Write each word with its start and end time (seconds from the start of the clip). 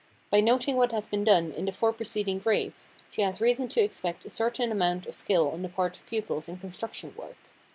By 0.31 0.39
noting 0.39 0.77
what 0.77 0.91
has 0.93 1.05
been 1.05 1.23
done 1.23 1.51
in 1.51 1.65
the 1.65 1.71
four 1.71 1.93
preceding 1.93 2.39
grades, 2.39 2.89
she 3.11 3.21
has 3.21 3.39
reason 3.39 3.67
to 3.67 3.81
expect 3.81 4.25
a 4.25 4.31
certain 4.31 4.71
amount 4.71 5.05
of 5.05 5.13
skill 5.13 5.51
on 5.51 5.61
the 5.61 5.69
part 5.69 5.95
of 5.95 6.07
pupils 6.07 6.49
in 6.49 6.57
construction 6.57 7.13
work. 7.15 7.37